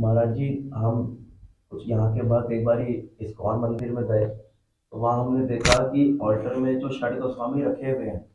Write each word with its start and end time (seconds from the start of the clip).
महाराज 0.00 0.36
जी 0.36 0.70
हम 0.74 1.24
कुछ 1.70 1.82
यहाँ 1.86 2.14
के 2.14 2.22
बाद 2.22 2.52
एक 2.52 2.64
बार 2.64 2.80
इस्कॉन 2.80 3.60
मंदिर 3.60 3.92
में 3.92 4.04
गए 4.04 4.26
तो 4.26 4.98
वहाँ 4.98 5.24
हमने 5.24 5.46
देखा 5.46 5.88
कि 5.88 6.18
ऑल्टर 6.22 6.54
में 6.54 6.80
जो 6.80 6.90
षड 6.90 7.20
गोस्वामी 7.20 7.62
रखे 7.62 7.90
हुए 7.90 8.06
हैं 8.06 8.30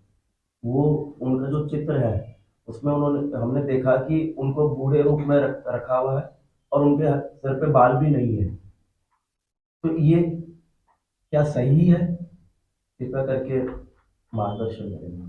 वो 0.66 1.16
उनका 1.22 1.48
जो 1.48 1.70
चित्र 1.70 1.98
है 1.98 2.40
उसमें 2.68 2.94
उन्होंने 2.94 3.38
हमने 3.38 3.64
देखा 3.64 3.96
कि 3.96 4.36
उनको 4.38 4.76
बूढ़े 4.76 5.02
रूप 5.02 5.20
में 5.20 5.38
रख, 5.38 5.92
हुआ 5.92 6.20
है 6.20 6.38
और 6.72 6.82
उनके 6.82 7.38
सर 7.38 7.60
पे 7.60 7.72
बाल 7.72 7.94
भी 7.94 8.08
नहीं 8.08 8.38
है। 8.38 8.60
तो 9.84 9.98
ये 9.98 10.44
क्या 11.32 11.44
सही 11.44 11.88
है? 11.88 12.30
कृपया 13.00 13.26
करके 13.26 13.68
मार्गदर्शन 14.34 14.90
करेंगे 14.90 15.24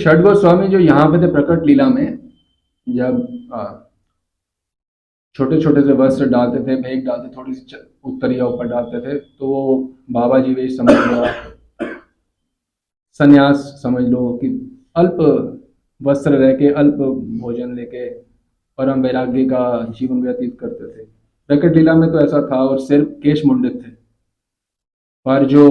षड 0.00 0.22
गोस्वामी 0.22 0.66
जो 0.68 0.78
यहाँ 0.80 1.06
पे 1.12 1.22
थे 1.22 1.30
प्रकट 1.32 1.66
लीला 1.66 1.88
में, 1.88 2.18
जब 2.86 3.26
छोटे 5.36 5.60
छोटे 5.62 5.82
से 5.82 5.92
वस्त्र 5.94 6.26
डालते 6.28 6.60
थे, 6.60 6.80
मेघ 6.80 7.04
डालते, 7.06 7.28
थोड़ी 7.36 7.52
सी 7.52 7.76
उत्तरिया 8.04 8.46
ऊपर 8.46 8.68
डालते 8.68 9.00
थे 9.00 9.18
तो 9.18 9.46
वो 9.46 9.94
बाबा 10.10 10.38
जी 10.40 10.54
वेश 10.54 10.76
समझ 10.76 10.94
लो, 10.96 11.24
संन्यास 13.20 13.56
समझ 13.82 14.02
लो 14.04 14.32
कि 14.42 14.48
अल्प 14.96 15.16
वस्त्र 16.00 16.32
रह 16.32 16.52
के 16.54 16.72
अल्प 16.74 16.96
भोजन 17.40 17.74
लेके, 17.76 18.08
परम 18.78 19.02
वैराग्य 19.02 19.44
का 19.44 19.62
जीवन 19.90 20.22
व्यतीत 20.22 20.58
करते 20.60 20.86
थे। 20.88 21.04
प्रकट 21.50 21.76
लीला 21.76 21.94
में 21.94 22.10
तो 22.12 22.20
ऐसा 22.20 22.40
था 22.42 22.62
और 22.64 22.78
सिर्फ़ 22.80 23.08
केश 23.22 23.44
मुंडित 23.46 23.74
थे। 23.76 23.90
पर 25.26 25.44
जो 25.46 25.66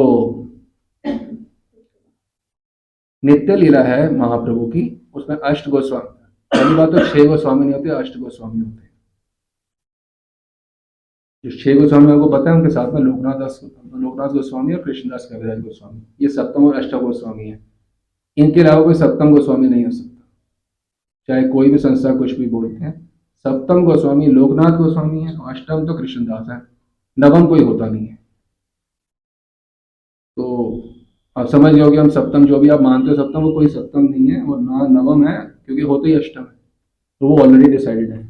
नित्य 3.24 3.56
लीला 3.56 3.82
है 3.84 4.12
महाप्रभु 4.16 4.66
की, 4.68 5.10
उसमें 5.14 5.36
अष्ट 5.38 5.70
गोस्वामी 5.70 6.08
पहली 6.52 6.76
बात 6.76 6.90
तो 6.90 7.06
छह 7.08 7.28
गोस्वामी 7.28 7.66
नहीं 7.66 7.74
होते, 7.74 7.90
अष्ट 7.92 8.18
गोस्वामी 8.18 8.60
होते 8.60 8.88
जो 11.44 11.58
छह 11.58 11.80
गोस्वामी 11.80 12.12
आपको 12.12 12.30
पता 12.30 12.50
है, 12.50 12.56
उनके 12.56 12.70
साथ 12.70 12.92
में 12.94 13.02
लोकनाथ 13.02 13.40
दास, 13.40 13.60
लोकनाथ 13.64 14.30
गोस्वामी 14.30 14.74
और 14.74 14.82
कृष्णदास 14.84 15.28
कविराज 15.32 15.60
गोस्वामी, 15.62 16.02
ये 16.22 16.30
सप्तम 16.30 16.66
और 16.68 16.76
अष्टम 16.76 17.00
गोस्वामी 17.00 17.50
है। 17.50 17.60
इनके 18.38 18.62
अलावा 18.62 18.84
कोई 18.84 18.94
सप्तम 18.94 19.32
गोस्वामी 19.32 19.68
नहीं 19.70 19.86
हो 19.86 19.92
सकता। 19.92 20.26
चाहे 21.30 21.48
कोई 21.50 21.72
भी 21.72 21.78
संस्था 21.78 22.14
कुछ 22.16 22.32
भी 22.32 22.48
बोलते 22.48 22.76
हैं, 22.76 22.94
सप्तम 23.46 23.86
गोस्वामी 23.86 24.28
लोकनाथ 24.28 24.78
गोस्वामी 24.78 25.24
है 25.24 25.36
अष्टम 25.50 25.86
तो 25.88 25.98
कृष्णदास 25.98 26.48
है। 26.50 26.62
नवम 27.18 27.48
कोई 27.48 27.64
होता 27.64 27.88
नहीं 27.88 28.08
है। 28.08 28.16
तो 30.38 30.89
आप 31.40 31.48
समझ 31.48 31.74
गए 31.74 31.98
हम 31.98 32.10
सप्तम 32.10 32.46
जो 32.46 32.60
भी 32.60 32.70
आप 32.70 32.82
मानते 32.82 33.10
हो 33.10 33.16
सप्तम, 33.16 33.42
वो 33.42 33.52
कोई 33.54 33.68
सप्तम 33.68 34.02
नहीं 34.02 34.32
है 34.32 34.42
और 34.44 34.60
ना 34.62 34.88
नवम 34.92 35.28
है, 35.28 35.38
क्योंकि 35.66 35.84
होते 35.84 36.10
ही 36.10 36.16
अष्टम 36.16 36.42
है 36.42 36.58
तो 37.22 37.28
वो 37.28 37.38
ऑलरेडी 37.40 37.72
डिसाइडेड 37.72 38.12
है। 38.12 38.24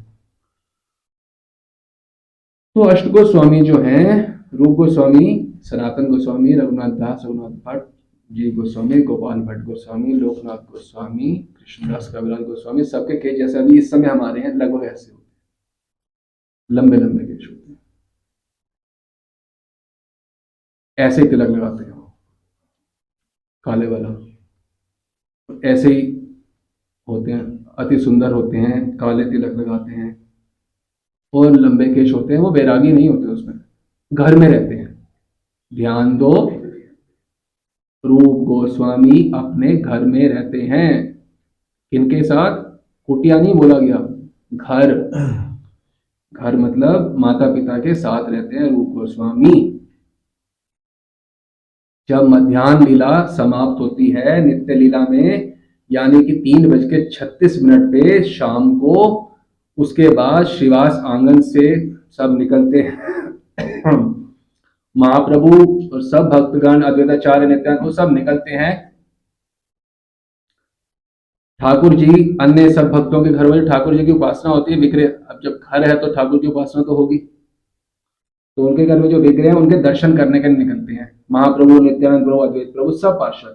तो 2.76 2.82
अष्ट 2.82 3.08
गोस्वामी 3.08 3.60
जो 3.62 3.78
है, 3.78 4.04
रूप 4.54 4.76
गोस्वामी, 4.76 5.26
सनातन 5.62 6.06
गोस्वामी, 6.10 6.54
रघुनाथ 6.54 6.90
दास, 6.98 7.22
रघुनाथ 7.24 7.50
भट्ट, 7.66 7.88
जी 8.30 8.50
गोस्वामी, 8.50 9.02
गोपाल 9.02 9.40
भट्ट 9.40 9.64
गोस्वामी, 9.64 10.12
लोकनाथ 10.14 10.70
गोस्वामी, 10.72 11.36
कृष्णदास 11.58 12.12
कविराज 12.14 12.42
गोस्वामी, 12.42 12.84
सबके 12.84 13.16
केस 13.16 13.38
जैसे 13.38 13.58
अभी 13.58 13.78
इस 13.78 13.90
समय 13.90 14.08
हमारे 14.08 14.40
हैं 14.40 14.54
लगभग 14.54 14.84
ऐसे 14.84 15.12
होते 15.12 15.24
हैं। 15.24 15.38
लंबे 16.70 16.96
लंबे 16.96 17.24
केस 17.24 17.48
होते 17.50 17.72
हैं। 17.72 17.78
ऐसे 20.98 21.28
तिलक 21.30 21.48
लगाते 21.48 21.84
हैं। 21.84 21.89
काले 23.64 23.86
वाला। 23.86 24.08
ऐसे 25.64 25.92
ही 25.94 26.02
होते 27.08 27.32
हैं, 27.32 27.66
अति 27.78 27.98
सुंदर 27.98 28.32
होते 28.32 28.56
हैं, 28.56 28.96
काले 28.96 29.24
तिलक 29.24 29.56
लगाते 29.56 29.92
हैं 29.92 30.10
और 31.32 31.50
लंबे 31.52 31.94
केश 31.94 32.12
होते 32.14 32.32
हैं, 32.32 32.40
वो 32.40 32.50
बैरागी 32.50 32.92
नहीं 32.92 33.08
होते 33.08 33.28
उसमें, 33.28 33.54
घर 34.12 34.36
में 34.36 34.48
रहते 34.48 34.74
हैं। 34.74 35.08
ध्यान 35.74 36.16
दो, 36.18 36.32
रूप 38.04 38.46
गोस्वामी 38.46 39.30
अपने 39.34 39.76
घर 39.76 40.04
में 40.04 40.28
रहते 40.28 40.62
हैं। 40.62 41.24
किनके 41.92 42.22
साथ? 42.22 42.62
कुटिया 43.06 43.40
नहीं 43.40 43.54
बोला 43.54 43.78
गया, 43.78 43.98
घर। 44.54 44.94
घर 46.32 46.56
मतलब 46.56 47.16
माता 47.18 47.52
पिता 47.54 47.78
के 47.78 47.94
साथ 47.94 48.30
रहते 48.30 48.56
हैं 48.56 48.70
रूप 48.70 48.88
गोस्वामी। 48.88 49.80
जब 52.10 52.22
मध्यान्ह 52.22 52.86
लीला 52.86 53.26
समाप्त 53.26 53.80
होती 53.80 54.10
है, 54.10 54.44
नित्य 54.44 54.74
लीला 54.74 55.06
में, 55.10 55.52
यानी 55.90 56.24
कि 56.24 56.32
तीन 56.32 56.70
बज 56.70 56.84
के 56.84 57.10
छत्तीस 57.10 57.62
मिनट 57.62 57.92
पे 57.92 58.22
शाम 58.22 58.78
को, 58.78 59.26
उसके 59.78 60.08
बाद 60.08 60.46
श्रीवास 60.46 61.02
आँगन 61.06 61.40
से 61.40 61.90
सब 61.90 62.36
निकलते 62.38 62.78
हैं। 62.78 62.98
महाप्रभु 64.96 65.52
और 65.94 66.02
सब 66.02 66.28
भक्तगण, 66.28 66.82
अद्वैताचार्य, 66.82 67.46
नित्यानंद, 67.46 67.84
वो 67.84 67.92
सब 67.92 68.12
निकलते 68.12 68.50
हैं। 68.50 68.90
ठाकुर 71.60 71.94
जी, 71.94 72.38
अन्य 72.40 72.70
सब 72.70 72.90
भक्तों 72.90 73.24
के 73.24 73.30
घर 73.30 73.46
में, 73.46 73.66
ठाकुर 73.66 73.96
जी 73.96 74.06
की 74.06 74.12
उपासना 74.12 74.52
होती 74.52 74.72
है 74.74 74.80
विग्रह 74.80 75.06
अब 75.06 75.40
जब 75.44 75.50
घर 75.50 75.88
है 75.88 75.96
तो 75.96 76.14
ठाकुर 76.14 76.38
की 76.38 76.46
उपासना 76.46 76.82
तो 76.82 76.94
होगी। 76.94 77.39
तो 78.60 78.66
उनके 78.66 78.84
घर 78.84 78.98
में 78.98 79.08
जो 79.10 79.18
विग्रह 79.18 79.48
हैं, 79.48 79.52
उनके 79.56 79.76
दर्शन 79.82 80.16
करने 80.16 80.38
के 80.40 80.48
निकलते 80.48 80.92
हैं। 80.94 81.04
महाप्रभु, 81.32 81.78
नित्यानंद 81.84 82.24
प्रभु, 82.24 82.38
अद्वैत 82.38 82.72
प्रभु, 82.72 82.90
सब 82.94 83.14
पार्षद। 83.20 83.54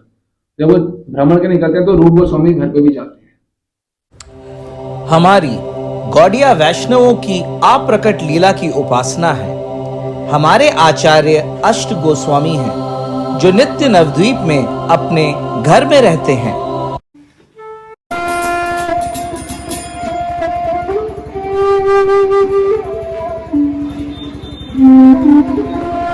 जब 0.59 0.71
वो 0.71 0.77
भ्रमण 1.13 1.41
के 1.41 1.47
निकलते 1.47 1.77
हैं 1.77 1.85
तो 1.85 1.93
रूप 1.93 2.17
गोस्वामी 2.19 2.53
घर 2.53 2.69
पे 2.69 2.81
भी 2.81 2.93
जाते 2.93 3.25
हैं। 3.25 3.33
हमारी 5.09 5.55
गौड़िया 6.13 6.53
वैष्णवों 6.55 7.13
की 7.27 7.39
अप्रकट 7.65 8.23
लीला 8.23 8.51
की 8.53 8.69
उपासना 8.79 9.31
है। 9.33 9.53
हमारे 10.29 10.69
आचार्य 10.81 11.61
अष्ट 11.65 11.93
गोस्वामी 12.03 12.55
हैं, 12.55 12.75
जो 13.39 13.51
नित्य 13.51 13.89
नवद्वीप 13.89 14.39
में 14.47 14.61
अपने 14.65 15.31
घर 15.63 15.85
में 15.85 16.01
रहते 16.01 16.33
हैं। 16.45 16.63
Thank 21.97 22.85
you. 22.85 22.94
Thank 24.85 25.57
you. 25.57 26.04